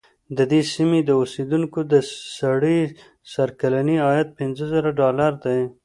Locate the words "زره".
4.73-4.89